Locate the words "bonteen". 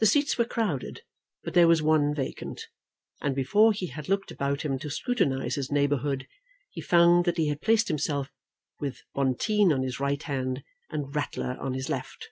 9.14-9.72